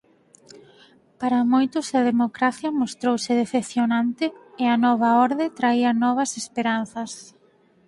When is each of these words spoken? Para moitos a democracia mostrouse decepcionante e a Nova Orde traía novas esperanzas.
Para 1.19 1.39
moitos 1.53 1.87
a 1.99 2.01
democracia 2.11 2.77
mostrouse 2.81 3.39
decepcionante 3.41 4.25
e 4.63 4.65
a 4.69 4.75
Nova 4.85 5.09
Orde 5.27 5.45
traía 5.59 5.91
novas 6.03 6.31
esperanzas. 6.41 7.11